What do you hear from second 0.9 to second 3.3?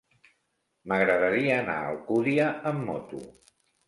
M'agradaria anar a Alcúdia amb moto.